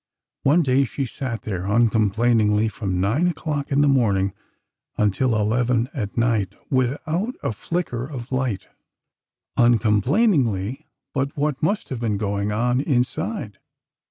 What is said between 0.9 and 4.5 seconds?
sat there uncomplainingly, from nine o'clock in the morning